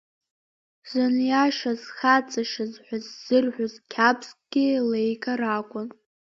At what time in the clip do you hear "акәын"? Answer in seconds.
5.57-5.87